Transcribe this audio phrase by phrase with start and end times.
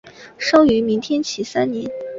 [0.39, 1.87] 生于明天启三年。